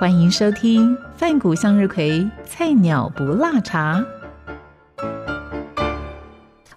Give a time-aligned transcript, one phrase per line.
[0.00, 4.02] 欢迎收听范谷向日葵菜鸟不辣茶。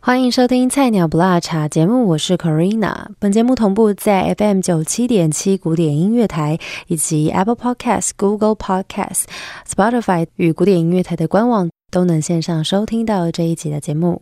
[0.02, 3.06] 欢迎收听《菜鸟不辣茶》节目，我是 Corina。
[3.20, 9.24] 本节目同步在 FM 九七点七古典音乐台以及 Apple Podcast、Google Podcast、
[9.66, 14.22] Spotify 与古典音乐台的官网都能线上收听到这一集的节目。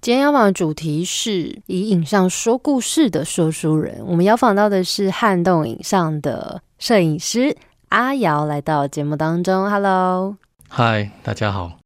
[0.00, 4.04] 今天要访的主题是以影像说故事的说书人。
[4.06, 7.56] 我们要访到的是撼动影像的摄影师
[7.94, 9.70] 阿瑶，来到节目当中。
[9.70, 10.36] Hello，
[10.68, 11.83] 嗨，大家好。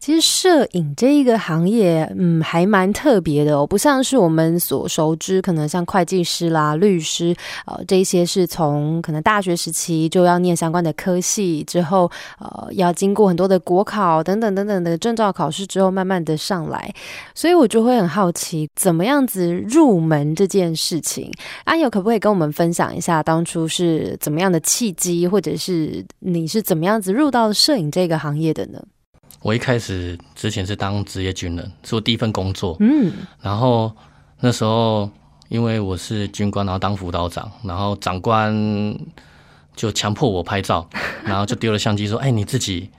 [0.00, 16.90] 其实摄影这一个行业，嗯，还蛮特别的哦，不像是我们所熟知，可能像会计师啦、律师，呃，这些是从可能大学时期就要念相关的科系，之后呃，要经过很多的国考等等等等的证照考试之后，慢慢的上来，
[17.34, 21.30] 所以我就会很好奇，怎么样子入门这件事情，
[21.64, 28.82] 阿友可不可以跟我们分享一下当初是怎么样的契机，或者是你是怎么样子入到摄影这个行业的呢？
[29.42, 32.76] 我一开始之前是当职业军人，是我第一份工作。
[32.80, 33.90] 嗯，然后
[34.40, 35.08] 那时候
[35.48, 38.54] 因为我是军官，然后当辅导长，然后长官
[39.74, 40.88] 就强迫我拍照，
[41.24, 42.90] 然后就丢了相机说：“哎，你自己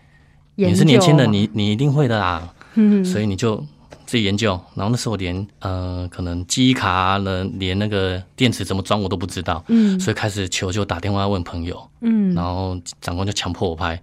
[0.56, 3.58] 你是年轻人，你你一定会的啦。”嗯，所以你就
[4.06, 4.60] 自己研究。
[4.76, 9.64] 然后那时候连呃，可能记忆卡呢，连那个电池怎么装我都不知道。
[9.68, 11.82] 嗯，所以开始求救，打电话问朋友。
[12.02, 14.02] 嗯，然后长官就强迫我拍。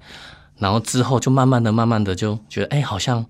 [0.58, 3.24] 然后之后就慢慢的、慢慢的就觉得，哎，好像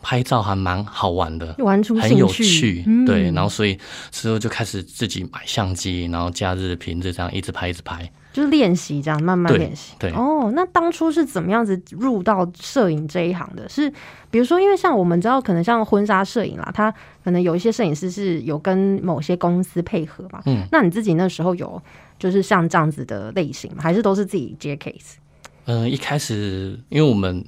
[0.00, 3.30] 拍照还蛮好玩的，玩出很有趣，对。
[3.32, 3.78] 然后所以
[4.10, 9.94] 之后就开始自己买相机，然后假日、平日这样一直拍、一直拍，就是练习这样慢慢练习。
[9.98, 13.68] 对哦，那当初是怎么样子入到摄影这一行的？
[13.68, 13.92] 是
[14.30, 20.40] 比如说，因为像我们知道，可能像婚纱摄影啦，它可能有一些摄影师是有跟某些公司配合嘛。
[20.46, 21.82] 嗯，那你自己那时候有
[22.20, 23.78] 就是像这样子的类型吗？
[23.82, 25.16] 还是都是自己接 case？
[25.68, 27.44] 嗯，一开始因为我们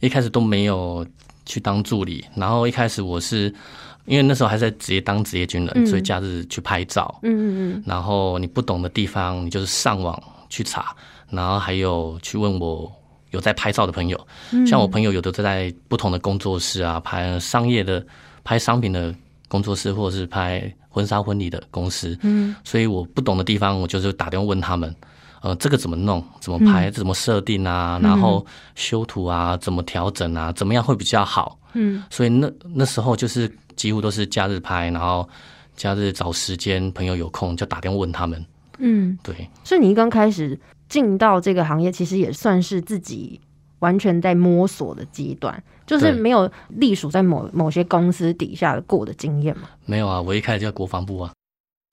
[0.00, 1.06] 一开始都没有
[1.44, 3.54] 去当助理，然后一开始我是
[4.06, 7.14] 因为那时候还在职业当职业军人，所以假日去拍照。
[7.22, 7.44] 嗯嗯
[7.74, 7.84] 嗯。
[7.86, 10.96] 然后你不懂的地方，你就是上网去查，
[11.28, 12.90] 然后还有去问我
[13.32, 14.26] 有在拍照的朋友。
[14.66, 18.02] 像我朋友有的都在不同的工作室啊，拍商业的、
[18.44, 19.14] 拍商品的
[19.46, 22.18] 工作室，或者是拍婚纱婚礼的公司。
[22.22, 22.56] 嗯。
[22.64, 24.94] 所以我不懂的地方，我就是打电话问他们。
[25.42, 26.24] 呃，这个怎么弄？
[26.40, 26.90] 怎么拍？
[26.90, 28.00] 怎么设定啊？
[28.02, 29.56] 然后修图啊？
[29.56, 30.50] 怎么调整啊？
[30.52, 31.58] 怎么样会比较好？
[31.74, 35.28] 嗯，所以那那时候就是几乎都是假日拍，然后
[35.76, 38.44] 假日找时间，朋友有空就打电话问他们。
[38.78, 39.48] 嗯，对。
[39.62, 40.58] 所以你刚开始
[40.88, 43.40] 进到这个行业，其实也算是自己
[43.80, 49.68] 完全在摸索的阶段，就是没有隶属在某某些公司底下过的经验嘛？
[49.84, 51.32] 没有啊，我一开始就在国防部啊。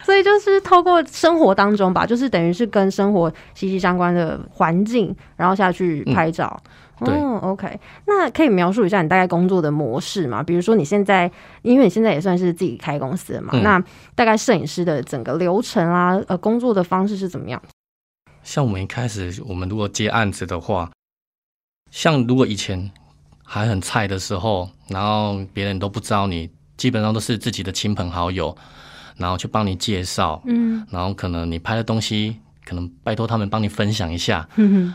[0.03, 6.61] 所以就是透过生活当中吧，就是等于是跟生活息息相关的环境，然后下去拍照。
[6.99, 7.79] 对，OK。
[8.05, 10.41] 那可以描述一下你大概工作的模式吗？
[10.41, 11.29] 比如说你现在，
[11.61, 13.83] 因为你现在也算是自己开公司的嘛，那
[14.15, 17.61] 大概摄影师的整个流程啊，呃，工作的方式是怎么样？
[18.43, 20.91] 像我们一开始，我们如果接案子的话，
[21.91, 22.89] 像如果以前
[23.43, 28.55] 还很菜的时候，然后别人都不知道你，基本上都是自己的亲朋好友。
[29.17, 34.93] 然后去帮你介绍，嗯，然后可能你拍的东西，可能拜托他们帮你分享一下，嗯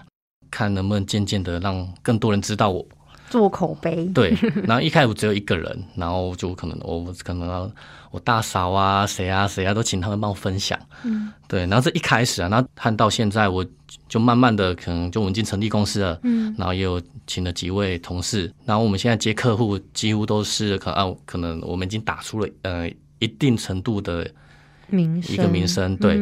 [0.50, 2.86] 看能不能渐渐的让更多人知道我。
[3.28, 4.06] 做口碑。
[4.14, 4.34] 对，
[4.66, 7.70] 然后一开始只有一个人，然后就可能我可能
[8.10, 13.62] 我大嫂啊，谁啊谁啊都请他们帮我分享，嗯，对，然后这一开始啊，然后看到现在，我
[14.08, 22.90] 就慢慢的可能就我们已经成立公司了，嗯，然后也有请了几位同事，然后我们现在接客户几乎都是可能可能我们已经打出了呃。
[23.19, 24.29] 一定程度的
[24.88, 26.20] 名一个名声，对，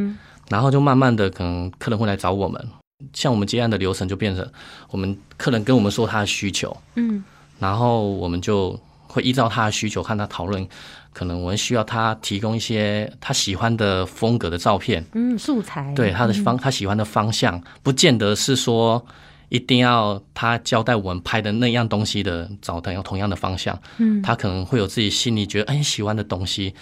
[0.49, 2.69] 然后就慢慢的可能客人会来找我们，
[3.13, 4.47] 像我们接案的流程就变成，
[4.91, 7.23] 我们客人跟我们说他的需求，嗯，
[7.59, 10.67] 然后我们就会依照他的需求看他讨论，
[11.13, 19.05] 可能我们需要他提供一些他喜欢的风格的照片，嗯，素材，对他的方他喜欢的方向，不见得是说。
[19.49, 23.79] 一定要他交代我们拍的那样东西的，找他要同样的方向。
[23.99, 26.75] 嗯，他可能会有自己心里觉得哎喜欢的东西，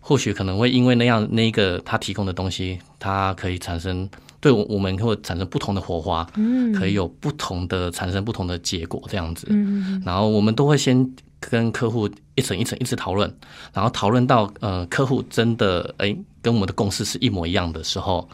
[0.00, 4.08] 或许可能会因为那样那一个他提供的东西，他可以产生
[4.40, 11.08] 对我我们会产生不同的火花，嗯，可以有不同的产生不同的结果这样子，嗯，然后我们都会先
[11.40, 13.32] 跟客户一层一层一直讨论，
[13.72, 18.28] 然后讨论到呃客户真的哎跟我们的共识是一模一样的时候，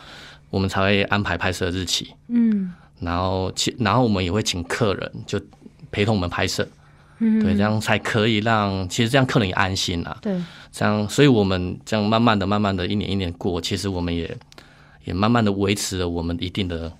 [0.50, 5.40] 我们才会安排拍摄日期，嗯，然后请然后我们也会请客人就
[5.90, 6.66] 陪同我们拍摄，
[7.18, 10.40] 嗯，对，这样才可以让其实这样客人也安心啊，对，
[10.70, 14.36] 这样所以我们这样慢慢的慢慢的一年一年过，其实我们也。
[15.04, 16.92] 也慢慢的维持了我们一定的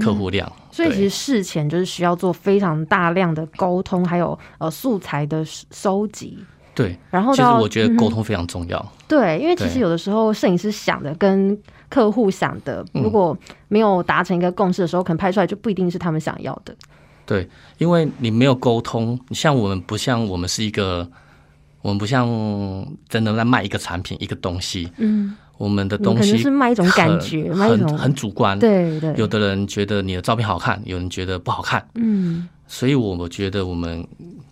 [0.00, 6.38] 客户量，所以其实事前就是需要做非常大量的沟通，还有呃素材的收集。
[6.72, 8.92] 对，然后其实我觉得沟通非常重要。
[9.08, 11.56] 对，因为其实有的时候摄影师想的跟
[11.88, 13.36] 客户想的如果
[13.68, 16.74] 没有达成一个共识的时候，可能拍出来就不一定是他们想要的。
[17.24, 17.48] 对，
[17.78, 21.08] 因为你没有沟通，像我们不像我们是一个，
[21.82, 22.26] 我们不像
[23.08, 24.90] 真的在卖一个产品一个东西。
[24.98, 25.36] 嗯。
[25.58, 28.58] 我们的东西是卖一种感觉，卖一种很主观。
[28.58, 31.82] 对对，有的人觉得你的照片好看，有人觉得不好看。
[31.94, 34.06] 嗯，所以我觉得我们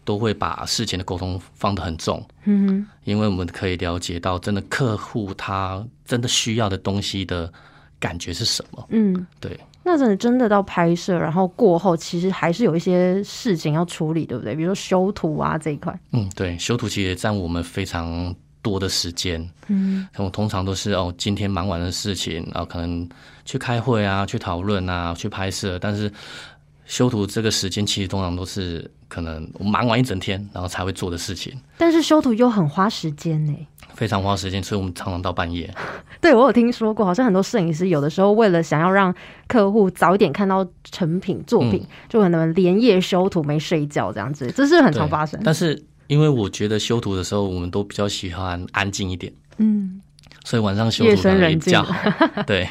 [0.04, 2.24] 都会把事前的沟通放得很重。
[2.44, 7.52] 嗯哼，因为我们可以了解到，真的客户他真的需要的东西的
[7.98, 8.86] 感觉是什么。
[8.90, 9.58] 嗯，对。
[9.82, 14.54] 那真的真的到拍摄，然后过后，其实还是有一些事情要处理，对不对？
[14.54, 15.98] 比如说修图啊这一块。
[16.12, 18.34] 嗯，对，修图其实占我们非常。
[18.64, 23.06] 多的时间，嗯，我通常都是哦，今天忙完的事情，然后可能
[23.44, 25.78] 去开会啊，去讨论啊，去拍摄。
[25.78, 26.10] 但是
[26.86, 31.52] 修图这个时间，其实通常都是可能我忙完一整天，然后才会做的事情。
[31.78, 33.54] 但是修图又很花时间呢，
[33.94, 35.72] 非常花时间，所以我们常常到半夜。
[36.20, 39.14] 对我有听说过，好像很多摄影师有的时候为了想要让
[39.46, 45.40] 客户早一点看到成品作品，就可能连夜修图没睡觉这样子，这是很常发生。
[45.44, 45.84] 但是。
[46.06, 49.98] 因为我觉得修图的时候，我们都比较喜欢安静一点，嗯，
[50.44, 51.82] 所以晚上修图可能也比较
[52.46, 52.68] 对。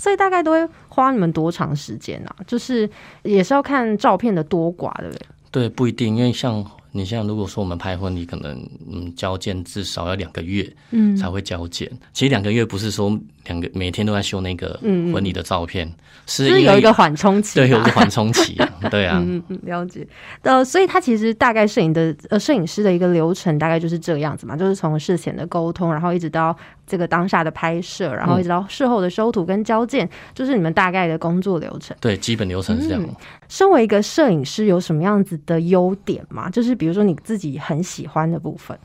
[0.00, 2.34] 所以大概都会花你们多长时间啊？
[2.46, 2.88] 就是
[3.22, 5.26] 也是要看照片的多寡，对不对？
[5.50, 6.64] 对，不一定，因为像。
[6.92, 11.88] 你像如果说我们拍婚礼，可能嗯交件至少要两个月，嗯才会交件。
[12.12, 15.88] 其实两个月不是说两个每天都在修那个婚礼的照片，
[16.26, 20.04] 是有一个缓冲期，对，有一个缓冲期，对啊，嗯嗯，了解。
[20.42, 26.56] 呃，所以他其实大概摄影的呃摄影师的一个流程大概就是这样子嘛，就是从事前的沟通，然后一直到
[26.86, 31.96] 这个当下的拍摄，然后一直到事后的修图跟交件，就是你们大概的工作流程。
[32.00, 33.16] 对，基本流程是这样。
[33.48, 36.50] 身为一个摄影师，有什么样子的优点吗？
[36.50, 36.80] 就是。
[36.80, 38.78] 比如说你自己很喜欢的部分，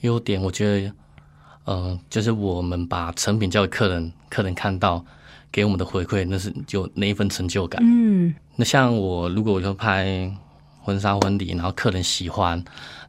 [0.00, 0.92] 优点我觉得，
[1.66, 5.04] 呃，就是我们把成品交给客人，客人看到
[5.52, 7.80] 给我们的回馈，那是就那一份成就感。
[7.84, 10.28] 嗯，那像我如果我就拍
[10.82, 12.62] 婚纱婚礼，然后客人喜欢，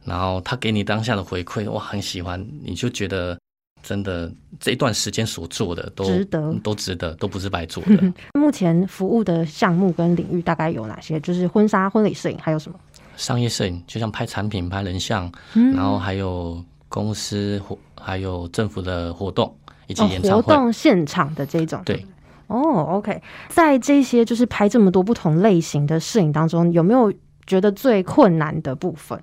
[0.04, 3.36] 然后他给你当下的回馈，我很喜欢，你就觉得。
[3.82, 8.12] 真的，这一段时间所做的都值得，都值得，都不是白做的。
[8.38, 11.18] 目前服务的项目跟领域大概有哪些？
[11.20, 12.78] 就是婚纱、婚礼摄影，还有什么？
[13.16, 15.32] 商业摄影，就像拍产品、拍人像，
[15.74, 19.50] 然后还有公司活，还有政府的活动
[19.86, 21.80] 以及演唱会、活动现场的这种。
[21.86, 22.04] 对，
[22.50, 27.12] 哦，OK，在这些就是拍这么多不同类型的摄影当中，有没有
[27.46, 29.20] 觉得最困难的部分？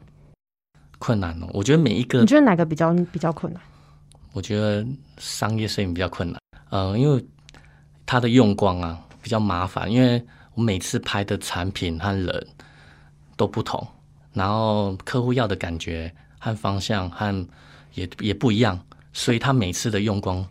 [0.98, 3.62] 困难哦，我觉得每一个，你觉得哪个比较比较困难？
[4.32, 4.86] 我觉得
[5.18, 6.40] 商业摄影比较困难，
[6.70, 7.24] 嗯，因为
[8.06, 12.48] 它的用光啊比较麻烦，因为我每次拍的产品和人
[13.36, 13.86] 都不同，
[14.32, 17.48] 然后客户要的感觉和方向和
[17.94, 18.80] 也也不一样，
[19.12, 20.46] 所以他每次的用光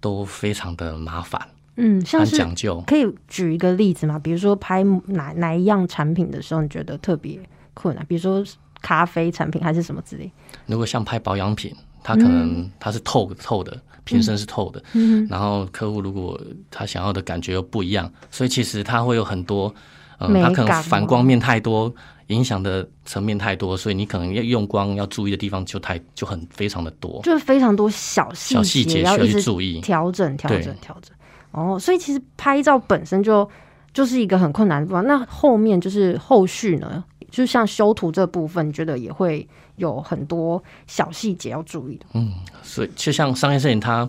[0.00, 1.40] 都非常的麻烦，
[1.76, 4.18] 嗯，像是讲究，可以举一个例子吗？
[4.18, 7.38] 比如说拍哪哪一样产品的时候，你觉得特别
[7.74, 8.04] 困难？
[8.06, 8.44] 比如说
[8.80, 10.30] 咖啡产品还是什么之类？
[10.66, 11.74] 如果像拍保养品。
[12.06, 16.38] 它可能它是透透的，瓶身是透的，嗯然后客户如果
[16.70, 19.74] 他想要的感觉又不一样，所以其实它会有很多，
[20.18, 21.90] 嗯，它可能反光面太多，
[22.26, 31.16] 影响的层面太多，所以你可能要用光要注意的地方就太就很非常的多，就是非常多小细小细节要去注意调整调整调整。
[31.54, 33.48] 哦，所以其实拍照本身就
[33.92, 37.02] 就是一个很困难的地方，那后面就是后续呢？
[37.30, 42.06] 就像修图这部分，你觉得也会有很多小细节要注意的。
[42.12, 42.32] 嗯，
[42.62, 44.08] 所以就像商业摄影，它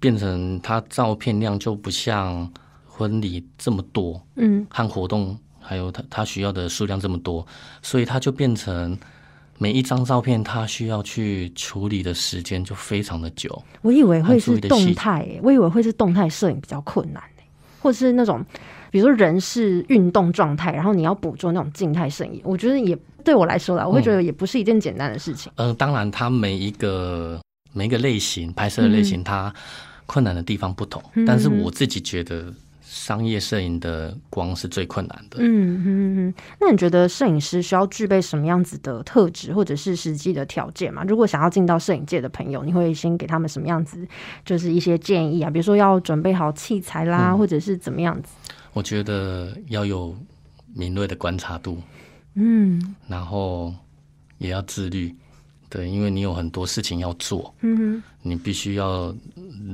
[0.00, 2.50] 变成它照片量就不像
[2.84, 7.46] 婚礼这么多，嗯，和活动还有它它需要的数量这么多，
[7.80, 8.98] 所以它就变成
[9.58, 13.62] 每一张照片它需要去处理的时间就非常的久。
[13.82, 17.22] 我以为会是动态，我以为会是动态摄影比较困难，
[17.80, 18.44] 或是那种。
[18.90, 25.50] 比如说人是运动状态，然后你要捕捉那种静态摄影，我觉得也对我来说啦，我会觉得也不是一件简单的事情。
[25.56, 27.40] 嗯，当然，它每一个
[27.72, 29.52] 每一个类型拍摄的类型，它
[30.06, 31.02] 困难的地方不同。
[31.26, 32.54] 但是我自己觉得
[32.94, 35.38] 商业摄影的光是最困难的。
[35.40, 36.34] 嗯嗯嗯。
[36.60, 41.02] 那你觉得摄影师需要具备什么样子的特质，或者是实际的条件吗？
[41.08, 44.06] 如果想要进到摄影界的朋友，你会先给他们什么样子，
[44.44, 45.50] 就是一些建议啊？
[45.50, 48.28] 比如说要准备好器材啦，或者是怎么样子？
[48.72, 50.16] 我觉得要有
[50.72, 51.82] 敏锐的观察度，
[52.34, 53.74] 嗯，然后
[54.38, 55.12] 也要自律，
[55.68, 59.12] 对，因为你有很多事情要做，嗯哼，你必须要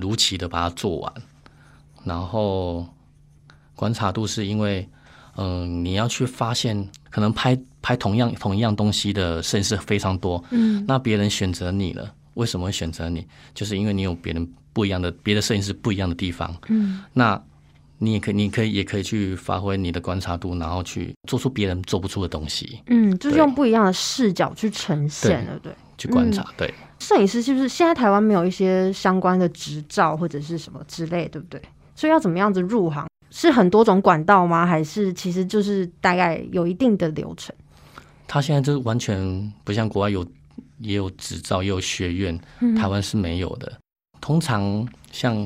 [0.01, 1.13] 如期的把它做完。
[2.03, 2.89] 然后
[3.81, 4.87] 观察度是因为，
[5.39, 13.27] 嗯，你要去发现，可能拍拍同样同一样东西的摄影师非常多，嗯，那别人选择你了，为什么会选择你？
[13.55, 17.43] 就是因为你有别人不一样的别的摄影师不一样的地方，嗯，那
[17.97, 25.73] 你也可以，你可以也可以去发挥你的观察度，然后去做出别人做不出的东西，嗯，就是用不一样的视角去呈现，对不对？
[25.97, 26.71] 去观察，对。
[26.99, 31.59] 摄影师是不是现在台湾没有一些相关的执照或者是什么之类，对不对？
[31.97, 33.09] 所以要怎么样子入行？
[33.31, 34.67] 是很多种管道吗？
[34.67, 37.55] 还是其实就是大概有一定的流程？
[38.27, 40.27] 他现在就完全不像国外有
[40.79, 42.39] 也有执照，也有学院，
[42.77, 43.73] 台湾是没有的。
[44.21, 45.37] 通常像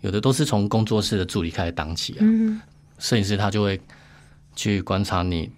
[0.00, 2.26] 有的都是从工作室的助理开始当起啊。
[2.98, 3.80] 摄影师他就会
[4.54, 5.50] 去观察你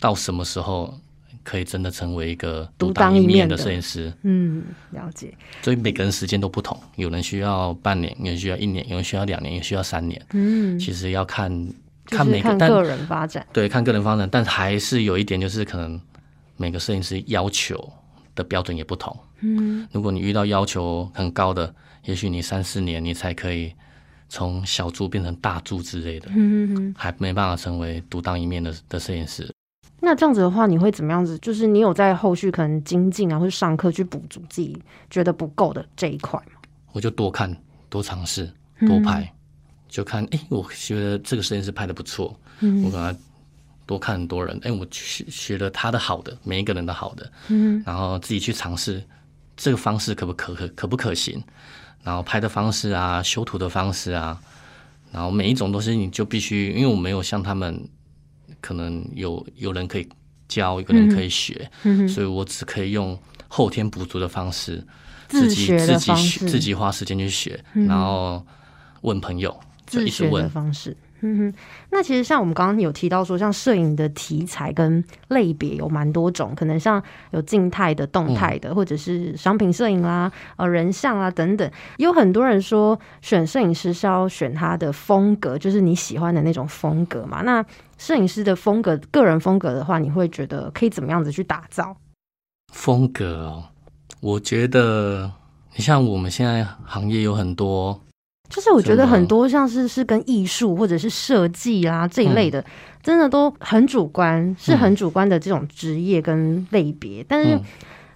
[0.00, 0.98] 到什么时候。
[1.42, 4.12] 可以真的成为一个独当一面的摄影师。
[4.22, 5.34] 嗯，了解。
[5.62, 10.20] 所以每个人时间都不同，有人需要半年，有人需要一年，有人需要两年，也需要三年。
[10.32, 11.50] 嗯，其实要看
[12.06, 13.46] 看每个个人发展。
[13.52, 16.00] 对，看个人发展，但还是有一点，就是可能
[16.56, 17.92] 每个摄影师要求
[18.34, 19.16] 的标准也不同。
[19.40, 23.72] 嗯，如果你遇到要求很高的，也许你三四年你才可以
[24.28, 26.30] 从小猪变成大猪之类的。
[26.34, 29.51] 嗯还没办法成为独当一面的的摄影师。
[30.04, 31.38] 那这样子的话，你会怎么样子？
[31.38, 34.76] 就是你有在后续可能精进啊，或者上课去补足自己
[35.08, 36.60] 觉得不够的这一块吗？
[36.90, 37.56] 我就多看、
[37.88, 39.32] 多尝试、多拍，
[39.86, 42.36] 就看哎，我觉得这个实验室拍的不错，
[42.84, 43.16] 我可能
[43.86, 49.00] 多看很多人，哎，我学学了他的好的，每一个人的好的，嗯，然后自己去尝试
[49.56, 51.40] 这个方式可不可可可不可行，
[52.02, 54.36] 然后拍的方式啊，修图的方式啊，
[55.12, 57.88] 然后每一种都是你就必须，因为我没有像他们。
[58.62, 60.08] 可能有有人可以
[60.48, 61.70] 教，有人可以学，
[62.08, 64.82] 所以我只可以用后天补足的方式，
[65.28, 68.42] 自己自己学，自己花时间去学，然后
[69.02, 69.54] 问朋友，
[69.86, 70.96] 自学的方式。
[71.24, 71.54] 嗯哼，
[71.90, 77.00] 那其实像我们刚刚有提到说，像摄影的题材跟类别有蛮多种，可能像
[77.30, 81.70] 有静态的、动态的，或者是商品摄影啦、呃人像啊等等。
[81.98, 87.42] 有很多人说，选摄影师是要选他的风格，就是你喜欢的那种风格嘛。
[87.42, 87.64] 那
[87.98, 91.96] 摄影师的风格，个人风格的话，你会觉得可以怎么样子去打造
[92.72, 93.64] 风格哦？
[94.20, 95.30] 我觉得，
[95.76, 98.00] 你像我们现在行业有很多。
[98.52, 102.62] 就是我觉得很多像是是跟艺术或者是设计啦这一类的，
[103.02, 107.24] 真的都很主观，是很主观的这种职业跟类别。
[107.26, 107.58] 但是，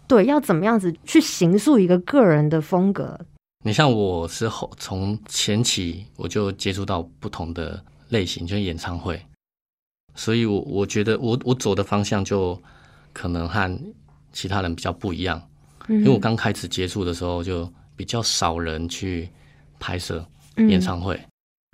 [0.07, 3.19] 对要怎么样子去形塑一个个人的风格？
[3.65, 9.19] 你像我是后从前期我就接触到不同的类型，就是演唱会，
[10.15, 12.61] 所以我我觉得我我走的方向就
[13.15, 13.75] 可能和
[14.35, 15.41] 其他人比较不一样，
[15.89, 17.67] 因为我刚开始接触的时候就
[17.97, 19.27] 比较少人去。
[19.79, 20.25] 拍摄
[20.57, 21.21] 演唱会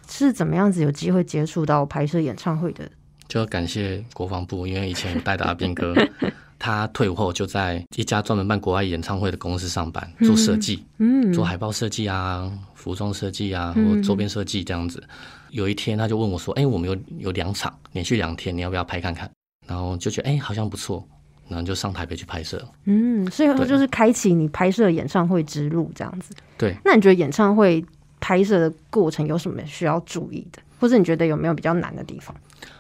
[0.09, 0.83] 是怎么样子？
[0.83, 2.91] 有机会接触到拍摄演唱会的，
[3.29, 5.95] 就要感谢国防部，因为以前有带的阿兵哥，
[6.59, 15.03] 他退伍后就在一家专门办国外演唱会的公司上班，做设计，嗯，做海报设计啊，服装设计啊，或周边设计这样子。
[15.51, 19.31] 有一天他就问我说：“哎，我们有有两场，连续两天，你要不要拍看看？”
[19.67, 21.07] 然后就觉得哎，好像不错，
[21.53, 22.61] 然后就上台北去拍摄。
[22.87, 26.35] 嗯，所以就是开启你拍摄演唱会之路这样子。
[26.59, 27.85] 对，那你觉得演唱会？
[28.25, 32.33] 拍摄的过程有什么需要注意的，或者你觉得有没有比较难的地方？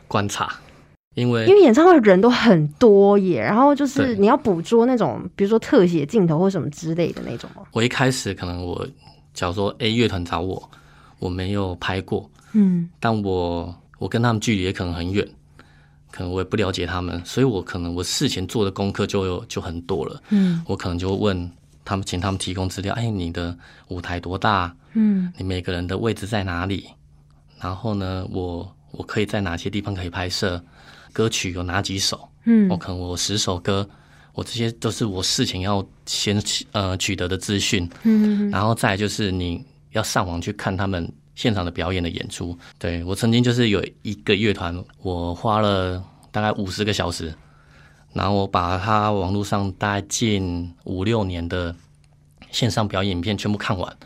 [0.06, 0.54] 观察，
[1.16, 7.50] 因为因为演唱会人都很多耶，然后就是你要捕捉那种，比如说特写镜头或什么之类的那种。
[7.72, 8.86] 我一开始可能我
[9.34, 10.70] 假如说 A 乐团找我，
[11.18, 15.28] 我没有拍过，嗯，但我我跟他们距离也可能很远，
[16.12, 21.50] 可能我也不了解他们，所以我可能我事前做的功课就有就很多了，嗯，我可能就问。
[21.84, 24.72] 他们请他们提供资料，哎，你的舞台多大？
[24.92, 26.86] 嗯，你每个人的位置在哪里？
[27.58, 30.62] 然后呢，我我可以在哪些地方可以拍摄？
[31.12, 32.28] 歌曲有哪几首？
[32.44, 33.84] 嗯，我可能我十首歌，
[34.32, 36.40] 我这些都是我事前要先
[36.70, 37.90] 呃取得的资讯。
[38.04, 42.56] 嗯，然后再就是你要上网去看他们现场的表演的演出。
[42.78, 47.34] 对我曾经就是有一个乐团，我花了大概五十个小时。
[48.14, 51.74] 然后我把他网络上大概近五六年的
[52.50, 53.96] 线上表演影片全部看完，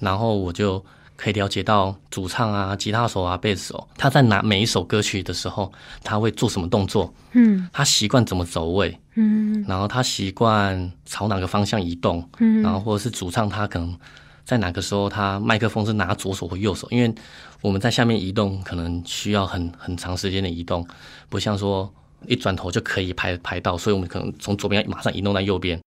[0.00, 13.96] 然后我就可以了解到主唱啊、吉他手啊、贝斯手，他在拿每一首歌曲的时候，他会做什么动作，嗯，他习惯怎么走位，嗯，然后他习惯朝哪个方向移动，嗯，然后或者是主唱他可能
[14.44, 17.14] 在哪个时候他麦克风是拿左手或右手，因为
[17.60, 20.86] 我们在下面移动可能需要很很长时间的移动，
[21.28, 21.92] 不像说
[22.26, 25.80] 一转头就可以拍拍到，所以我们可能从左边马上移动到右边。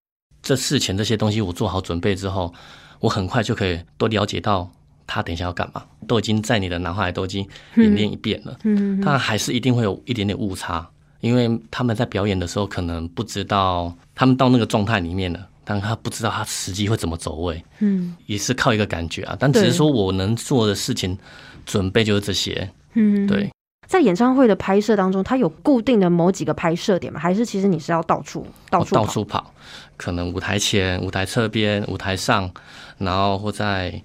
[0.42, 2.54] 这事前这些东西我做好准备之后，
[3.00, 4.72] 我很快就可以都了解到
[5.08, 7.46] 他等一下要干嘛，都已经在你的脑海都已经
[7.76, 8.58] 演练一遍了。
[8.64, 10.88] 嗯，但还是一定会有一点点误差，
[11.20, 17.62] 因为他们在表演的时候可能不知道他们到那个状态里面了，但他不知道他实际会怎么走位。
[17.80, 21.18] 嗯，也是靠一个感觉啊，但只是说我能做的事情
[21.66, 22.70] 准备就是这些。
[22.94, 23.50] 嗯，对。
[23.88, 27.20] 在演唱会的拍摄当中，它有固定的某几个拍摄点吗？
[27.20, 29.54] 还是其实你是要到处到处到处跑？
[29.96, 32.52] 可能舞台前、舞台侧边、舞台上，
[32.98, 34.02] 然后或在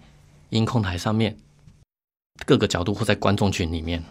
[0.50, 1.34] 音控台上面，
[2.44, 4.04] 各个角度或在观众群里面，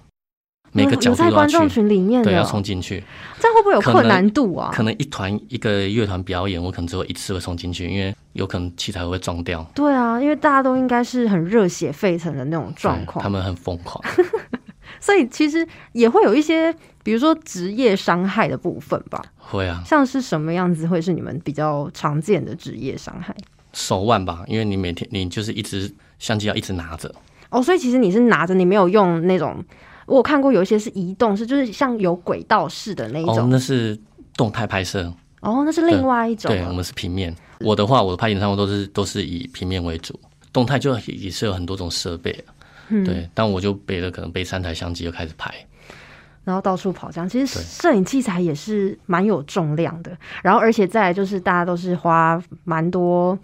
[0.72, 3.04] 每个角度在观众群里面，对，要冲进去。
[3.40, 4.70] 这样会不会有困难度啊？
[4.74, 9.66] 可能一团一个乐团表演，我可能只有一次会冲进去，因为有可能器材会撞掉。
[9.74, 14.04] 对啊，因为大家都应该是很热血沸腾的那种状况，他们很疯狂。
[15.00, 16.74] 所以其实也会有一些，
[17.04, 19.24] 比如说职业伤害的部分吧。
[19.38, 23.36] 会啊，像是什么样子会是你们比较常见的职业伤害？
[23.72, 27.14] 手腕吧，因为你每天你就是一直相机要一直拿着。
[27.50, 29.64] 哦，所以其实你是拿着，你没有用那种。
[30.10, 33.38] 我看过有一些是移动，是就是像有轨道式的那一种。
[33.38, 33.98] 哦，那是
[34.36, 35.14] 动态拍摄。
[35.42, 36.52] 哦，那是另外一种。
[36.52, 37.34] 对，我们是平面。
[37.60, 40.20] 我的话，我的拍演唱会都是都是以平面为主，
[40.52, 42.44] 动态就也是有很多种设备。
[42.90, 45.54] 嗯对，但我就背了，可能背三台相机就开始拍，
[46.44, 47.30] 然后到处跑这样。
[47.30, 53.38] 其实摄影器材也是蛮有重量的，然后而且再来就是大家都是花蛮多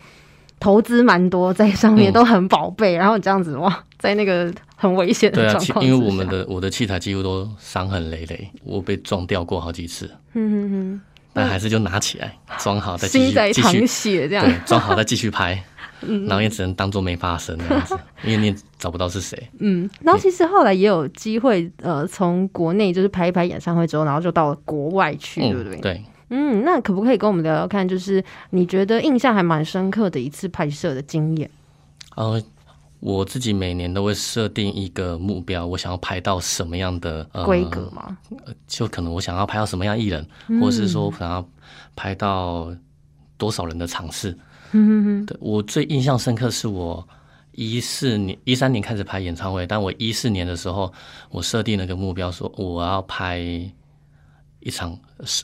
[0.60, 2.96] 投资蛮多在上面，都很宝贝。
[2.96, 10.10] 然后这样子哇，在那个很危险的状况，因为我们的我的器材几乎都伤痕累累，我被撞掉过好几次。
[10.34, 11.02] 嗯哼哼，
[11.34, 15.64] 但还是就拿起来装好，再继续继续这样，对，装好再 继续拍。
[16.28, 19.50] 然后也只能当做没发生那样子， 因为你也找不到是谁。
[19.60, 25.78] 嗯，然后其实后来也有机会，呃，从国内就是拍一拍演唱会之后，然后就到了国外去，对不对？
[25.78, 26.04] 对。
[26.30, 31.50] 嗯，那可不可以跟我们聊聊看，就是你觉得印象还蛮深刻的一次拍摄的经验？
[32.16, 32.42] 呃，
[33.00, 38.18] 我自己每年都会设定一个目标，我想要拍到什么样的规格吗？
[38.68, 40.26] 就可能我想要拍到什么样艺人，
[40.60, 41.48] 或者是说想要
[41.96, 42.74] 拍到
[43.38, 44.36] 多少人的场次。
[44.72, 47.08] 嗯对我最印象深刻是我
[47.52, 50.92] 一四年、一三年开始拍演唱会，但我一四年的时候，
[51.30, 53.40] 我设定了个目标，说我要拍
[54.66, 54.98] 一场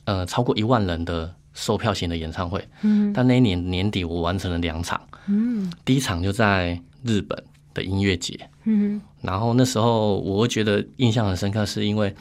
[0.06, 2.68] 呃超过一万人的售票型的演唱会。
[2.82, 5.00] 嗯，但那一年年底我完成了两场。
[5.28, 7.42] 嗯，第一场就在日本
[7.76, 8.50] 的音乐节。
[8.64, 12.14] 嗯，然后那时候我会觉得印象很深刻，是因为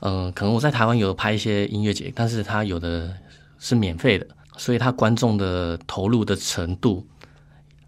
[0.00, 3.14] 嗯，可能我在台湾有拍一些音乐节，但是它有的
[3.60, 4.26] 是免费的。
[4.56, 7.06] 所以他观众的投入的程度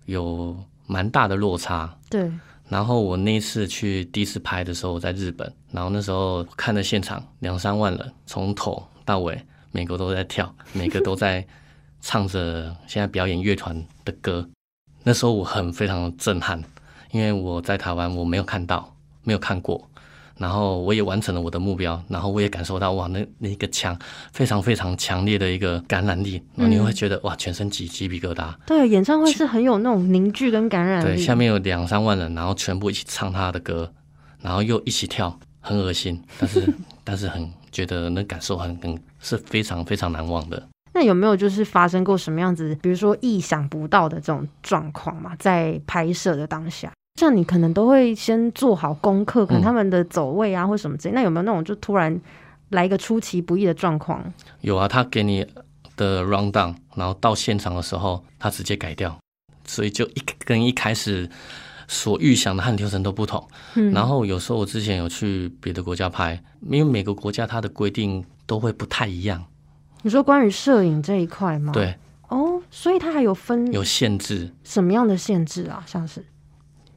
[0.05, 0.57] 有
[0.87, 1.93] 蛮大的落差。
[2.09, 2.31] 对。
[2.69, 11.47] 然后我那次去第一次拍的时候，我在日本，然后那时候看的现场两三万人，从头到尾每个都在跳，每个都在
[12.01, 14.49] 唱着现在表演乐团的歌。
[15.05, 16.63] 那时候我很非常震撼，
[17.13, 19.89] 因为我在台湾我没有看到，没有看过。
[20.38, 23.99] 然后我也完成了我的目标，然后我也感受到哇，那那个强
[24.33, 28.55] 非常非常强烈的一个感染力，然后你会觉得哇，全身起鸡皮疙瘩。
[28.66, 31.05] 对，演唱会是很有那种凝聚跟感染力。
[31.05, 33.92] 对，下面有两三万人，然后全部一起唱他的歌，
[34.42, 40.62] 然后又一起跳，很恶心，但是 但是很觉得那感受很很是非常非常难忘的。
[40.92, 46.90] 那有没有就是发生过什么样子，比如说意想不到的这种状况嘛，在拍摄的当下？
[47.17, 51.15] 像你可能都会先做好功课，可能他们的走位啊或什么之类。
[51.15, 52.21] 那有没有那种就突然
[52.71, 54.23] 来一个出其不意的状况？
[54.61, 55.47] 有啊，他给你
[55.97, 59.19] 的 round down，然后到现场的时候他直接改掉，
[59.65, 61.29] 所以就一跟一开始
[61.89, 63.43] 所预想的和流程都不同。
[63.77, 69.43] 嗯，然后有时候我之前有去别的国家拍，因为每个国家它的规定都会不太一样。
[70.03, 71.73] 你说关于摄影这一块吗？
[71.73, 71.97] 对。
[72.29, 74.53] 哦，所以它还有分有限制？
[74.65, 75.83] 什么样的限制啊？
[75.87, 76.23] 像是？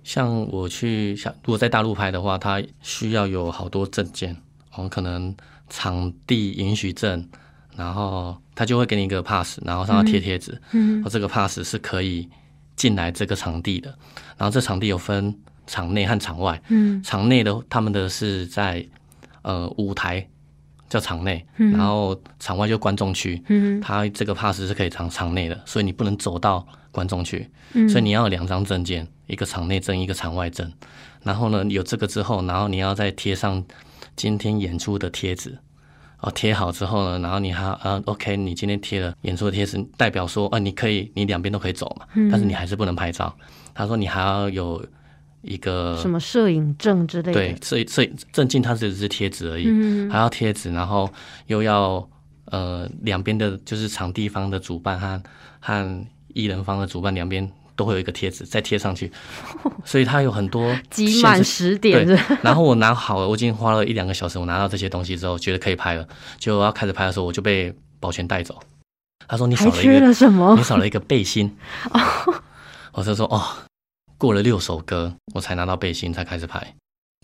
[0.03, 4.35] 像我去像如果在大陆拍的话，它需要有好多证件，
[4.75, 5.35] 我们可能
[5.69, 7.27] 场地允许证，
[7.75, 12.27] 然后他就会给你一个 pass，然后上面贴贴纸，嗯，这个 pass 是可以
[12.75, 13.89] 进来这个场地的。
[14.37, 15.33] 然后这场地有分
[15.67, 18.85] 场内和场外，嗯，场内的他们的是在
[19.43, 20.27] 呃舞台
[20.89, 23.41] 叫场内，然后场外就观众区。
[23.47, 27.49] 嗯，他这个 pass 是可以场场内的，所以你不能走到观众区。
[27.73, 30.71] 嗯，所以你要有两张证件，一个场内证，一个场外证。
[31.23, 33.63] 然后呢，有这个之后，然后你要再贴上
[34.15, 35.57] 今天演出的贴纸。
[36.21, 42.05] 哦，贴好之后呢，然后你还呃，OK，你今天贴了演出的贴纸，代表说，呃，你可以，你两边都可以走嘛。
[42.15, 42.29] 嗯。
[42.29, 43.33] 但是你还是不能拍照。
[43.73, 44.85] 他说你还要有
[45.41, 47.33] 一个什么摄影证之类的。
[47.33, 51.09] 对，摄摄证件它只是贴纸而已，嗯，还要贴纸，然后
[51.47, 52.07] 又要
[52.45, 55.21] 呃两边的，就是场地方的主办和
[55.59, 57.49] 和艺人方的主办两边。
[57.75, 59.09] 都会有一个贴纸再贴上去，
[59.85, 62.05] 所以它有很多挤满十点。
[62.41, 66.05] 然后我拿好了，我已经花了一两个小时，我拿到这些东西之后，觉得可以拍了，
[66.37, 68.59] 就要开始拍的时候，我就被保全带走。
[69.29, 70.57] 他说：“你少了一个什么？
[70.57, 71.55] 你少了一个背心。
[72.91, 73.41] ”我就说：“哦，
[74.19, 76.75] 过了六首歌，我才拿到背心，才开始拍，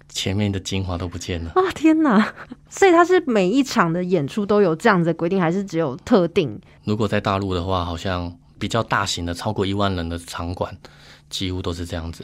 [0.10, 2.34] 前面的精华都不见了。”啊天哪！
[2.68, 6.60] 所以他是每一场的演出都有这样子的规定，还是只有特定？
[6.86, 8.36] 如果在大陆的话，好像。
[8.58, 10.76] 比较大型的，超过一万人的场馆，
[11.30, 12.24] 几乎都是这样子。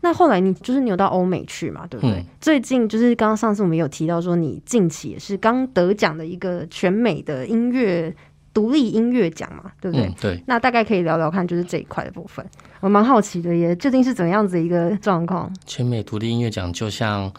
[0.00, 2.26] 那后来你就是你有到欧美去嘛，对不对？
[2.40, 8.14] 最近就是刚刚上次我们有提到说，你近期也是刚得奖的一个全美的音乐
[8.52, 10.12] 独立音乐奖嘛，对不对？
[10.20, 10.42] 对。
[10.46, 12.44] 那大概可以聊聊看，就是这一块的部分，
[12.80, 15.52] 我蛮好奇的，也究竟是怎样子一个状况？
[15.66, 17.32] 全美独立音乐奖就像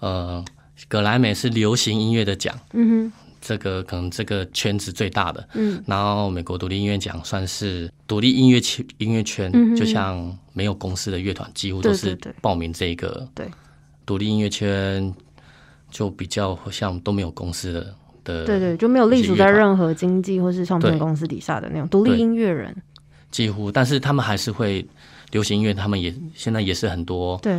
[0.00, 0.44] 呃，
[0.88, 3.12] 格莱美是流行音乐的奖，嗯哼。
[3.40, 13.48] 这个可能这个圈子最大的，嗯，然后美国独立音乐奖算是独立音乐圈音乐圈，就像没有公司的乐团，几乎都是报名这个，对，
[14.04, 15.14] 独立音乐圈
[15.88, 17.94] 就比较像都没有公司的
[18.28, 22.74] 的，对对，就没有隶属在任何经纪或是唱片公司底下的那种独立音乐人，
[23.30, 24.86] 几乎，但是他们还是会
[25.32, 27.58] 流行音乐，他们也现在也是很多，对，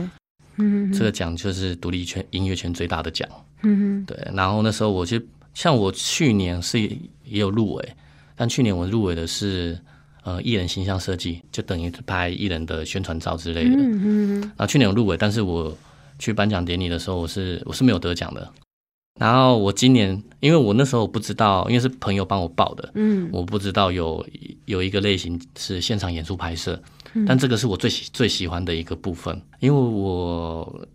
[0.58, 3.28] 嗯，这个奖就是独立圈音乐圈最大的奖，
[3.64, 5.20] 嗯哼，对，然后那时候我就。
[5.56, 7.90] 像我去年是也有入围，
[8.36, 9.78] 但去年我入围的是
[10.24, 13.72] 呃艺人形象设计，就等于拍艺人的宣传照之类的。
[13.72, 14.42] 嗯嗯。
[14.42, 15.76] 然后去年有入围，但是我
[16.18, 18.48] 去颁奖典礼的时候，我是我是没有得奖的。
[19.20, 24.26] 然后我今年，因为我那时候不知道，因为是朋友帮我报的，嗯，我不知道有
[24.66, 26.82] 有一个类型是现场演出拍摄，
[27.28, 30.88] 但这个是我最喜最喜欢的一个部分，因为我。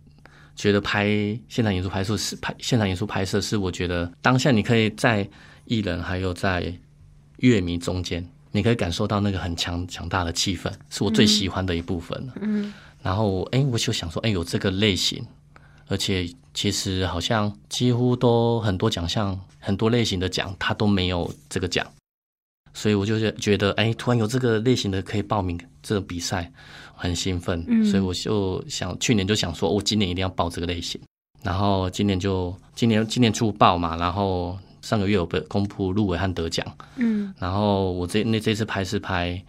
[0.57, 1.05] 觉得拍
[1.49, 5.27] 现场演出拍摄是拍现场演出拍摄是我觉得当下你可以在
[5.65, 6.73] 艺人还有在
[7.39, 12.31] 乐迷中间，你可以感受到那个很强强大的气氛，是我最喜欢的一部分。
[12.39, 15.21] 嗯，然后哎，我就想说，哎，有这个类型，
[15.89, 21.85] 而且其实好像几乎都很多奖项很多类型的奖，他都没有这个奖。
[22.73, 26.51] 所以我就觉得，哎，突然有这个类型的可以报名这个比赛，
[26.95, 27.63] 很兴奋。
[27.85, 30.99] 所以我就想，去年就想说，我今年一定要报这个类型。
[31.41, 36.65] 然后今年就今年今年初报嘛，然后上个月有被公布入围和得奖。
[36.95, 37.33] 嗯。
[37.37, 39.41] 然后我这那这次拍是拍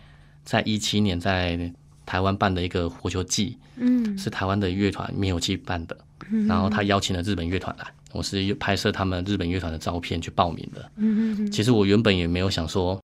[0.45, 1.73] 在一七年在
[2.05, 5.97] 台湾办的一个火球季，嗯，是台湾的乐团灭火器办的。
[6.31, 6.47] 嗯。
[6.47, 10.91] 然后他邀请了日本乐团来，我是拍摄他们日本乐团的照片去报名的。
[10.97, 11.51] 嗯嗯。
[11.51, 12.99] 其实我原本也没有想说。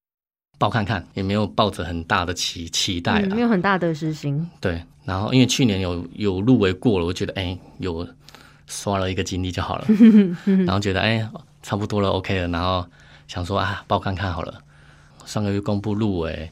[0.58, 4.48] 报看看，也没有抱着很大的期期待，没有很大的私心。
[4.60, 8.06] 对，然后因为去年有有入围过了，我觉得哎，有
[8.68, 9.86] 刷了一个经历就好了，
[10.44, 11.28] 然后觉得哎，
[11.64, 12.86] 差不多了，OK 了，然后
[13.26, 14.62] 想说啊，报看看好了。
[15.26, 16.48] 上个月公布入围，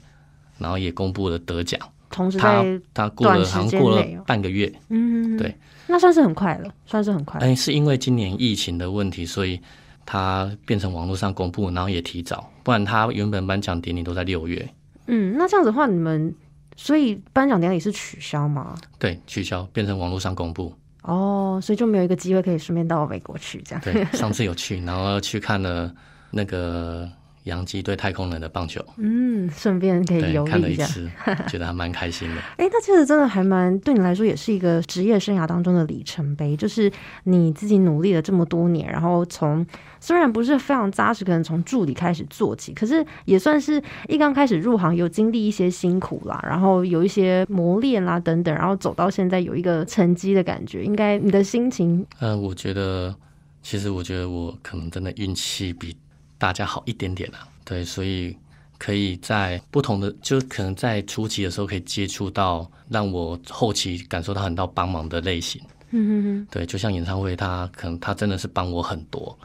[0.58, 1.78] 然后也公布了得奖，
[2.10, 7.40] 同时他他过了好像过了半个月，嗯，对，那算是很快了，算是很快。
[7.40, 9.58] 哎，是因为今年疫情的问题，所以。
[10.06, 14.68] 他变成网络上公布，然后也提早，不然他原本颁奖典礼都在六月。
[15.06, 16.34] 嗯，那这样子的话，你们
[16.74, 18.74] 所以颁奖典礼是取消吗？
[18.98, 20.74] 对，取消，变成网络上公布。
[21.02, 23.80] 哦，所以就没有一个机会可以顺便到美国去这样。
[23.84, 25.94] 对，上次有去，然后去看了
[26.32, 27.08] 那个。
[27.44, 30.86] 洋基对太空人的棒球，嗯，顺便可以游历一下，
[31.48, 32.36] 觉得还蛮开心的。
[32.58, 36.54] 哎，那其实真的还蛮对你来说，也是一个职业生涯当中的里程碑。
[36.56, 36.90] 就是
[37.24, 39.66] 你自己努力了这么多年，然后从
[40.00, 50.84] 虽然不是非常扎实，可能从助理开始做起，可是也算是一刚开始入行有经历一些辛苦啦，然后有一些磨练啦等等，然后走到现在有一个成绩的感觉。
[50.84, 53.14] 应该你的心情，嗯，我觉得
[53.62, 55.96] 其实我觉得我可能真的运气比。
[56.40, 58.34] 大家好一点点啊，对，所以
[58.78, 65.60] 可以在不同的，就可能在初期的时候可以接触到，让我后期感受到很到帮忙的类型。
[65.90, 69.38] 嗯哼哼，对，就像演唱会，他可能他真的是帮我很多，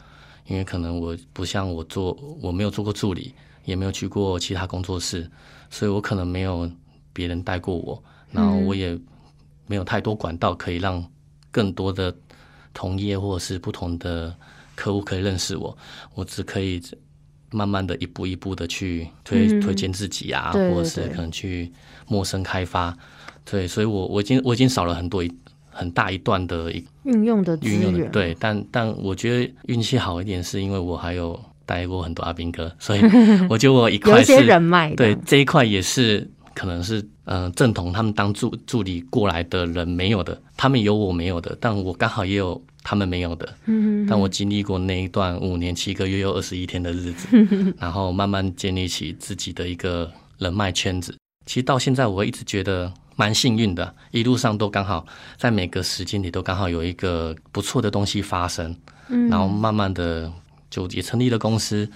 [0.48, 5.30] 因为可能我不像我做，我没有做过助理，也没有去过其他工作室，
[5.70, 6.72] 所以我可能没有
[7.12, 8.98] 别人带过我，然后我也
[9.68, 11.06] 没有太多管道可以让
[11.52, 12.16] 更多的
[12.74, 14.34] 同业或者是不同的。
[14.76, 15.76] 客户可以认识我，
[16.14, 16.82] 我只可以
[17.52, 21.72] 慢慢的一步一步的去推推荐自己啊，或者是可能去
[22.08, 22.96] 陌生开发。
[23.44, 25.32] 对，所以我我已经我已经少了很多一
[25.70, 33.02] 很大一段的一运用的运用的对，但但我觉得运气好一点，是因为我还有带过很多阿兵哥，所以
[33.50, 47.28] 我觉得我一块是人脉，对这一块也是可能是嗯正统他们当助助理过来的人没有的，他们有我没有的，但我刚好也有他们没有的，嗯，但我经历过那一段五年七个月又二十一天的日子，
[47.78, 51.14] 然后慢慢建立起自己的一个人脉圈子。
[51.46, 52.94] 其实到现在，我一直觉得。
[53.18, 58.76] 蛮幸运的，一路上都刚好在每个时间里都刚好有一个不错的东西发生，
[59.08, 60.30] 嗯，然后慢慢的
[60.70, 61.90] 就也成立了公司，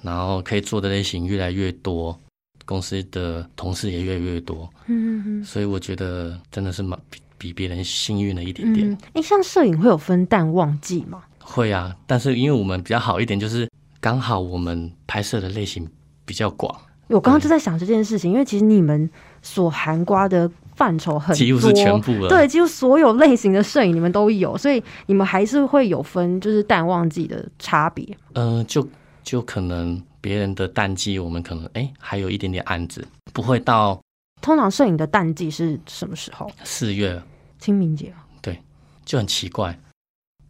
[0.00, 2.16] 然后可以做的类型越来越多，
[2.64, 6.96] 公司的同事也越来越多，嗯嗯所以我觉得真的是蛮
[7.40, 8.98] 比比别人幸运了一点点。
[9.14, 11.22] 哎，像摄影会有分淡旺季吗？
[11.38, 13.66] 会啊，但是因为我们比较好一点，就是
[13.98, 15.88] 刚好我们拍摄的类型
[16.26, 16.72] 比较广。
[17.08, 19.08] 我刚刚就在想这件事情，因为其实你们
[19.40, 20.50] 所含瓜的。
[20.76, 22.28] 范畴很多，几乎是全部了。
[22.30, 28.16] 对，几乎所有类型的摄影你们都有，所以你们还是会有分，就是淡旺季的差别。
[28.32, 28.88] 嗯，就
[29.22, 34.00] 就可能别人的淡季，我们可能哎还有一点点案子，不会到。
[34.40, 36.50] 通常摄影的淡季是什么时候？
[36.64, 37.20] 四月，
[37.60, 38.12] 清明节。
[38.42, 38.60] 对，
[39.04, 39.78] 就很奇怪。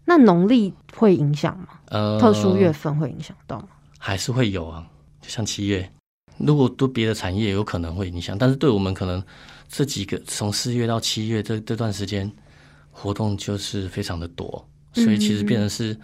[0.04, 1.68] 那农历会影响吗？
[1.86, 3.68] 呃，特殊月份会影响到吗？
[3.98, 4.86] 还是会有啊，
[5.20, 5.92] 就像七月，
[6.38, 9.22] 如果对别的产业有可能会影响，但是对我们可能。
[9.72, 12.28] 这几个从四月到七月这这段时间，
[12.90, 15.96] 活动就是非常的多，所以其实变成是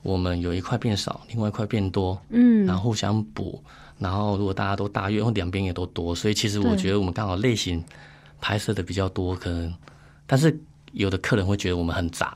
[0.00, 3.62] 我们有一块变少，另外一块变多，嗯，然后互相补，
[3.98, 7.84] 然后如果大家都大月，或两边也都多，所以其实我觉得我们刚好类型
[8.40, 9.74] 拍摄的比较多，可能，
[10.32, 10.58] 但是
[10.92, 12.34] 有的客人会觉得我们很杂，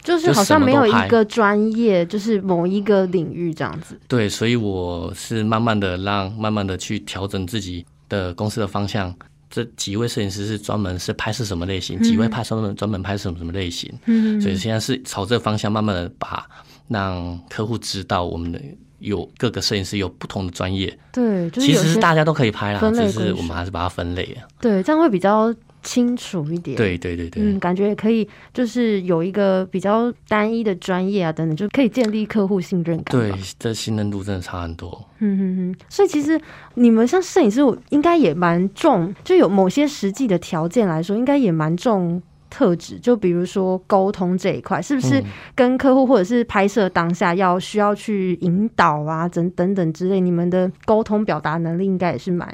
[0.00, 3.98] 就是好像没有一个专业，就是某一个领域这样子。
[4.06, 9.12] 对，所以我是慢慢的让慢慢的去调整自己的公司的方向。
[9.50, 12.00] 这几位摄影师是专门是拍摄什么类型？
[12.00, 13.92] 几位拍摄专门专门拍摄什么什么类型？
[14.04, 16.46] 嗯，所以现在是朝这个方向慢慢的把
[16.86, 18.60] 让客户知道我们的
[19.00, 20.96] 有各个摄影师有不同的专业。
[21.12, 24.46] 对，其实是大家都可以拍啦，只是我们还是把它分类啊。
[24.60, 25.52] 对，这样会比较。
[25.84, 33.16] 清楚一点，对对对对，嗯，感觉也可以，就是有一个比较单一的专业啊，等等，就可以建立客户信任感。
[33.16, 35.04] 对，这信任度真的差很多。
[35.20, 36.40] 嗯哼哼，所以其实
[36.74, 42.20] 你们像摄影师，应该也蛮重，就有某些实际的条件来说，应该也蛮重
[42.50, 42.98] 特质。
[42.98, 45.22] 就比如说沟通这一块，是不是
[45.54, 52.48] 跟客户或者是拍摄当下要需要去引导啊，等等等之类，你们的沟通表达能力应该也是蛮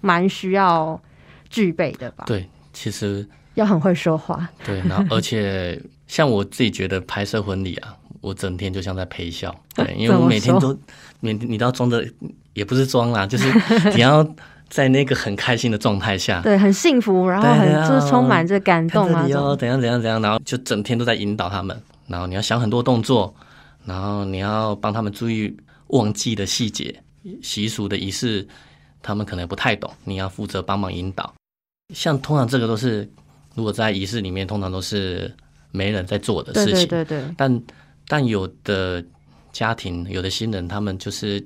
[0.00, 1.00] 蛮需要
[1.48, 2.24] 具备的吧？
[2.26, 2.48] 对。
[2.74, 10.76] 其实要很会说话，对，然后而且 像我自己觉得拍摄婚礼啊，我整天就像在陪笑，对， 因为我每天都
[11.20, 12.06] 每你都要装的，
[12.52, 13.50] 也不是装啦，就是
[13.96, 14.26] 你要
[14.68, 19.22] 在那个很开心的状态下，对，很幸福，然后很就是充满着感动啊，
[19.56, 23.32] 怎样怎样怎样，然后就整天都在引导他们，然后你要想很多动作，
[23.84, 25.56] 然后你要帮他们注意
[25.88, 27.00] 忘记的细节、
[27.40, 28.46] 习俗的仪式，
[29.00, 31.32] 他们可能不太懂，你要负责帮忙引导。
[31.92, 33.08] 像通常这个都是，
[33.54, 35.30] 如果在仪式里面，通常都是
[35.70, 36.88] 媒人在做的事情。
[36.88, 37.34] 对对对。
[37.36, 37.62] 但
[38.08, 39.04] 但有的
[39.52, 41.44] 家庭，有的新人，他们就是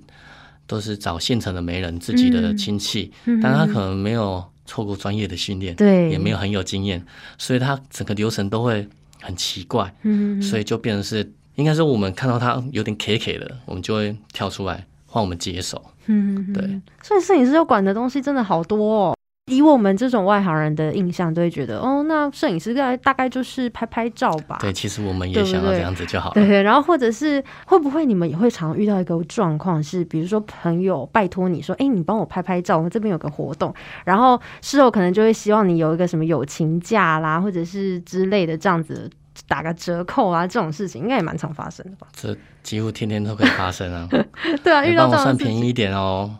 [0.67, 7.05] 都是找现成的媒人，自己的亲戚，嗯但他可能没有错过专业的训练，对，也没有很有经验，
[7.37, 8.89] 所以他整个流程都会
[9.21, 9.93] 很奇怪。
[10.03, 10.41] 嗯。
[10.41, 15.85] 所以就变成是，应该是我们看到他有点 K K 的，我们就会跳出来换我们接手。
[16.07, 16.53] 嗯。
[16.53, 16.63] 对。
[17.03, 19.18] 所以摄影师要管的东西真的好多哦。
[19.49, 24.59] 以我们这种外行人的印象，都会觉得哦，那摄影师大大概就是拍拍照吧。
[24.61, 26.35] 对，其实我们也想要这样子就好了。
[26.35, 39.11] 对对，然后或者是会不会你们也会常遇到一个状况，是比如说朋友拜托你说，哎，你帮我拍拍照，我们这边有个活动，然后事后可能就会希望你有一个什么友情价啦，或者是之类的这样子
[39.47, 42.07] 打个折扣啊，这种事情应该也蛮常发生的吧？
[42.13, 44.09] 这几乎天天都可以发生啊。
[44.63, 46.31] 对啊，遇到这种算便宜一点哦。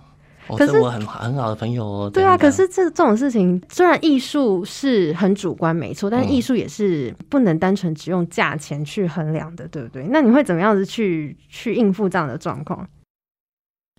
[0.57, 2.11] 可是我很很好的朋友哦。
[2.13, 10.07] 对啊，可是这这种事情，虽然艺术是很主观没错，但是艺术也是不能单纯只用价钱去衡量的，对不对？
[10.11, 12.89] 那你会怎么样子去去应付这样的状况？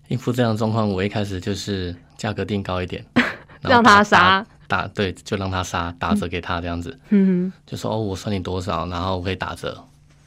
[0.08, 3.04] 应付这样的状况，我一开始就是价格定高一点，
[3.62, 6.98] 让他杀打对，就让他杀打折给他这样子。
[7.10, 9.80] 嗯，就说哦，我算你多少，然后我可以打折，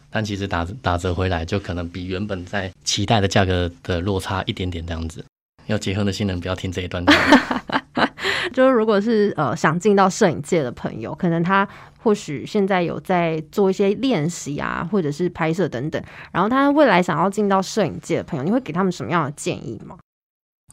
[0.10, 5.26] 但其实打打折回来就可能比原本在期待的价格的落差一点点这样子。
[5.68, 7.04] 要结婚的新人不要听这一段。
[8.52, 11.68] 就是如果是呃想进到摄影界的朋友，可能他
[12.04, 19.98] 或许现在有在做一些练习啊，或者是拍摄等等，然后他未来想要进到摄影界的朋友，你会给他们什么样的建议吗？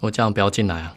[0.03, 0.95] 我这样不要进来啊！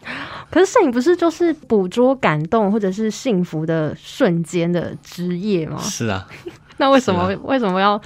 [0.50, 5.78] 可是摄影不是就是捕捉感动或者是幸福的瞬间的职业吗？
[5.78, 6.26] 是啊，
[6.78, 8.00] 那为什么为什么要？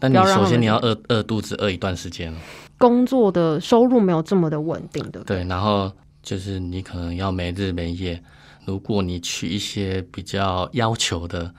[0.00, 2.34] 那你首先你要饿饿肚子饿一段时间，
[2.78, 5.22] 工作的收入没有这么的稳定的。
[5.24, 8.22] 对，然后就是你可能要没日没夜。
[8.64, 11.52] 如果你去一些比较要求的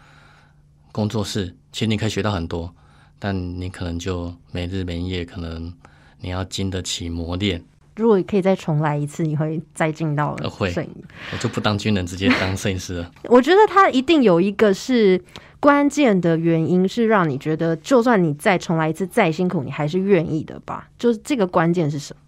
[0.91, 2.73] 工作室，其实你可以学到很多，
[3.17, 5.73] 但你可能就没日没夜，可能
[6.19, 7.63] 你要经得起磨练。
[7.99, 10.35] 如果可以再重来一次，你会再进到
[10.71, 10.89] 摄影？
[11.33, 13.11] 我就不当军人，直接当摄影师了。
[13.23, 15.21] 我觉得他一定有一个是
[15.59, 20.89] 关键的原因，是让你觉得，就算你再重来一次，再辛苦，你还是愿意的吧？
[20.97, 22.21] 就是这个关键是什么？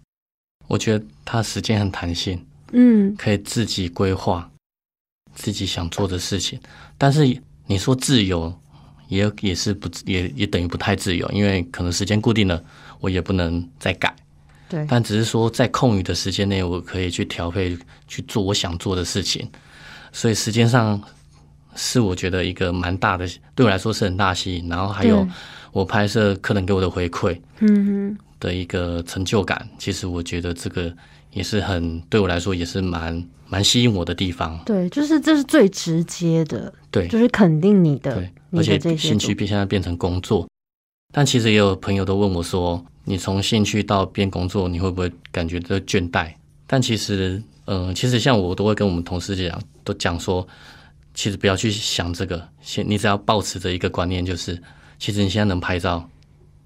[0.68, 4.50] 我觉得他时间很弹性，嗯，可以自己规划
[5.34, 6.60] 自己想做的事情。
[6.98, 8.54] 但是你说自由，
[9.08, 12.62] 也也是不也也等于不太自由，因为可能时间固定了，
[13.00, 14.14] 我也不能再改。
[14.88, 19.48] 但只是说，在空余的时间内，我可以去调配去做我想做的事情，
[20.12, 21.00] 所以时间上
[21.74, 24.68] 是我觉得一个蛮大的，对我来说是很大吸引。
[24.68, 25.26] 然后还有
[25.72, 30.94] 我拍摄客人给我的回馈，嗯哼，的一个成就感，其实我觉得这个
[31.32, 34.58] 也是很对我来说也是蛮蛮吸引我的地方。
[34.66, 40.48] 对，就是这是最直接的，对，就是肯定你的，而且兴趣变现在变成工作。
[41.14, 42.84] 但其实也有朋友都问我说。
[43.04, 46.32] 你从兴趣到变工作，你会不会感觉到倦怠？
[46.66, 50.46] 但其实，嗯，其实像我都会跟我们同事讲，都讲说，
[51.12, 54.60] 其实不要去想这个，先你只要保持着一个观念，就是
[54.98, 56.08] 其实你现在能拍照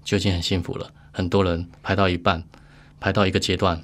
[0.03, 0.89] 就已经很幸福了。
[1.11, 2.43] 很多人拍到一半，
[2.99, 3.83] 拍到一个阶段，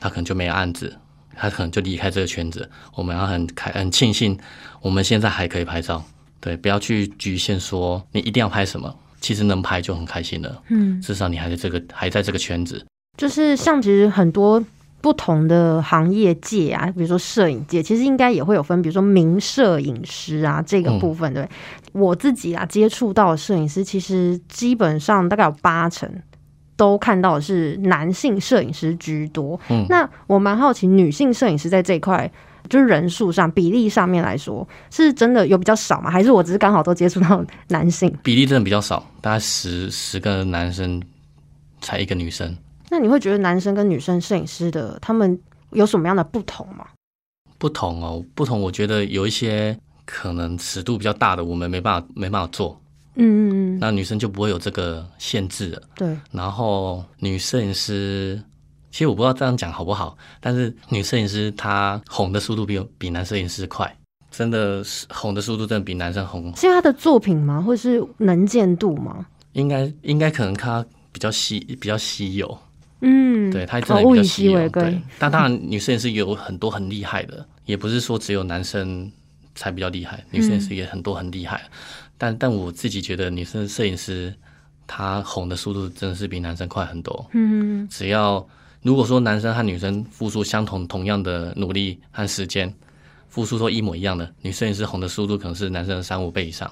[0.00, 0.96] 他可能就没有案子，
[1.36, 2.68] 他可能就离开这个圈子。
[2.94, 4.36] 我们要很开很庆幸，
[4.82, 6.04] 我们现在还可以拍照。
[6.40, 8.94] 对，不要去局限说你一定要拍什么。
[9.20, 12.84] 其实能拍就很开心了，嗯，至少你还在这个还在这个圈子。
[13.16, 14.62] 就是像其实很多
[15.00, 21.46] 不同的行业界啊，比如说摄影界，其实应该也会有分，比如说名摄影师啊这个部分，对
[21.92, 26.10] 我自己啊接触到的摄影师，其实基本上大概有八成
[26.76, 29.60] 都看到的是男性摄影师居多。
[29.68, 32.30] 嗯，那我蛮好奇，女性摄影师在这一块。
[32.68, 36.10] 就是人数上比例上面来说，是真的有比较少吗？
[36.10, 38.14] 还是我只是刚好都接触到男性？
[38.22, 41.02] 比例真的比较少，大概十十个男生
[41.80, 42.56] 才一个女生。
[42.88, 45.38] 那你会觉得男生跟女生摄影师的他们
[45.70, 46.86] 有什么样的不同吗？
[47.58, 48.60] 不同哦，不同。
[48.60, 52.80] 我觉得有一些可能尺度比较大的，我们没办法没办法做。
[53.16, 53.78] 嗯嗯嗯。
[53.80, 55.82] 那女生就不会有这个限制了。
[55.94, 56.16] 对。
[56.30, 58.42] 然后女摄影师。
[58.90, 63.96] 其实我不知道这样讲好不好，但是女摄影师她红的速度比比男摄影师快，
[64.32, 66.54] 真的是红的速度真的比男生红。
[66.56, 67.62] 是她的作品吗？
[67.62, 69.24] 或是能见度吗？
[69.52, 72.58] 应该应该可能她比较稀比较稀有，
[73.00, 74.68] 嗯，对她真的比较稀有。
[74.70, 79.10] 对，但当然女摄影师有很多很厉害的，也不是说只有男生
[79.54, 81.62] 才比较厉害，女摄影师也很多很厉害。
[82.18, 84.34] 但但我自己觉得女生摄影师
[84.86, 87.24] 她红的速度真的是比男生快很多。
[87.34, 88.44] 嗯，只要。
[88.82, 92.72] 如果说男生和女生付出相同同样的努力和时间，
[93.28, 96.70] 付出都一模一样的，女摄影师红的速度可能是男生的三五倍以上。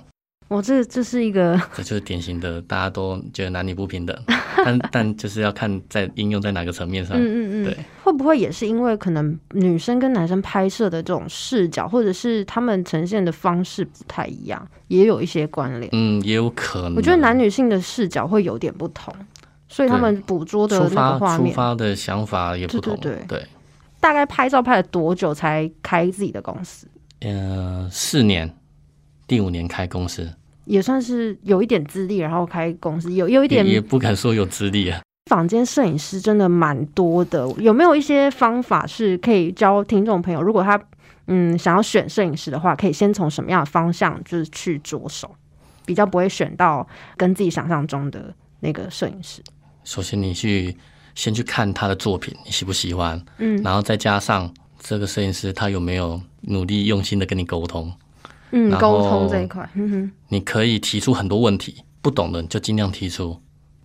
[0.48, 4.18] 我这这是一个， 这就是典型的，大家都觉得男女不平等，
[4.64, 7.14] 但但就是要看在应用在哪个层面上。
[7.18, 15.90] 嗯嗯嗯，对，会不会也是因为可能女生跟男生拍摄的这种视角，或者是他们呈现的方式不太一样，也有一些关联。
[15.92, 16.94] 嗯，也有可能。
[16.94, 19.14] 我觉得男女性的视角会有点不同。
[19.68, 22.96] 所以他们捕捉的那个画面，出发的想法也不同。
[22.98, 23.46] 对对对，
[24.00, 26.86] 大概拍照拍了多久才开自己的公司？
[27.20, 28.54] 呃，四年，
[29.26, 30.32] 第五年开公司，
[30.64, 35.00] 也算是有一点资历，然后开公司有有一点也不敢说有资历啊。
[35.28, 40.40] 坊间摄影师真的蛮多的，有没有一些方法是可以教听众朋友？
[40.40, 40.80] 如果他
[41.26, 45.30] 嗯想要选摄影师的话，可以先从什么样的方向就是去着手，
[45.84, 46.86] 比较不会选到
[47.18, 49.42] 跟自己想象中的那个摄影师。
[49.88, 50.76] 首先，你去
[51.14, 53.18] 先去看他的作品，你喜不喜欢？
[53.38, 57.90] 嗯，然后再加上这个摄影师他有没有努力用心的跟你沟通？
[58.50, 63.40] 嗯，沟通这一块，嗯哼，你可以提出很多问题，不懂的就尽量提出，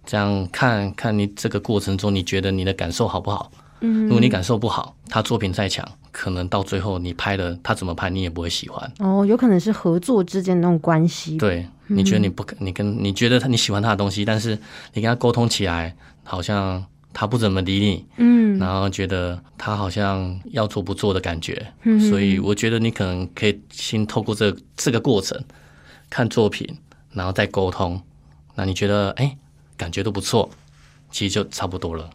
[0.06, 3.50] 这样看看你这个过程中你觉得你的感受好不好？
[3.80, 8.92] 嗯，如果你感受不好，他作品再强，可能到最后你拍的他怎么拍你也不会喜欢。
[9.00, 11.38] 哦，有可能是合作之间那种关系。
[11.38, 11.66] 对。
[11.88, 14.58] 你觉得你不，你跟你觉得他你喜欢他的东西，但是
[14.94, 25.40] 你跟他沟通起来好像他不怎么理你，嗯，然后觉得他好像要做不做的感觉，嗯，所以我觉得你可能可以先透过这这个过程
[26.10, 26.68] 看作品，
[27.12, 28.02] 然后再沟通，
[28.56, 29.38] 那你觉得哎，
[29.78, 30.50] 感觉都不错，
[31.12, 32.10] 其实就差不多了。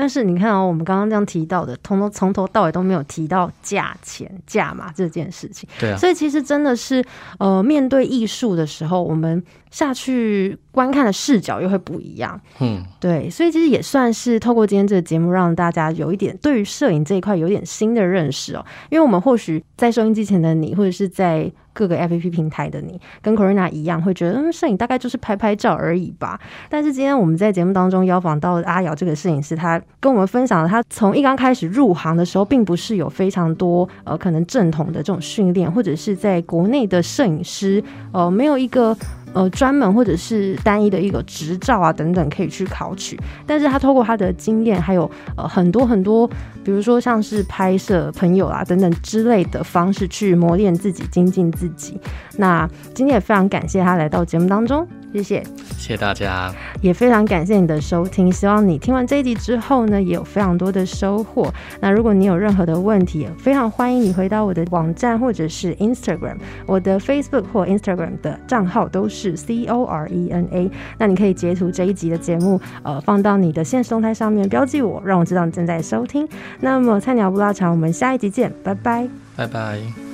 [0.00, 5.68] 但是你看哦，我们刚刚这样提到的，从头从头到尾都没有提到价钱、价码这件事情。
[5.78, 7.04] 对啊，所以其实真的是，
[7.38, 12.40] 呃，面对艺术的时候，我们下去观看的视角又会不一样。
[12.60, 18.64] 嗯，对，所以其实也算是透过今天这个节目，让大家有一点对于摄影这一块有点新的认识哦。
[18.88, 21.52] 因为我们或许在收音机前的你，或者是在。
[21.72, 26.38] 各个 APP 平台的你，跟 Corina 一样，会觉得嗯，摄影大概就是拍拍照而已吧。
[26.68, 38.96] 但是今天我们在节目当中邀访到阿瑶这个摄影师，他跟我们分享了他从一刚开始入行的时候，并不是有非常多呃可能正统的这种训练，或者是在国内的摄影师呃没有一个。
[39.32, 46.26] 呃，专门或者是单一的一个执照啊等等可以去考取，但是他透过他的经验，还有呃很多很多，
[46.64, 52.00] 比如说像是拍摄朋友啊等等之类的方式去磨练自己、精进自己。
[52.36, 54.86] 那今天也非常感谢他来到节目当中。
[55.12, 55.42] 谢谢，
[55.76, 58.30] 谢谢大家，也非常感谢你的收听。
[58.30, 61.52] 希望你听完这一集之后呢，也有非常多的收获。
[61.80, 70.70] 那如果你有任何的问题，非常欢迎你回到我的网站或者是 Instagram，我的 Facebook 或 Instagram 的账号都是是 C O R E N A。
[70.98, 76.26] 那你可以截图这一集的节目，呃，放到你的现实动态上面标记我，让我知道你正在收听。
[76.60, 80.09] 那么菜鸟不拉长，我们下一集见，拜拜，拜拜。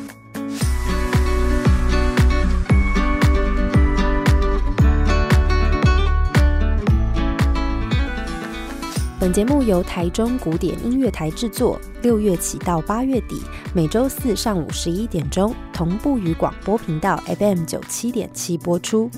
[9.27, 13.43] 本节目由台中古典音乐台制作，六月起到八月底，
[13.74, 19.11] 每周四上午十一点钟同步于广播频道 FM 九七点七播出。